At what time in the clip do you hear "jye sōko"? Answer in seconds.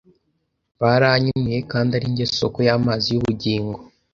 2.15-2.57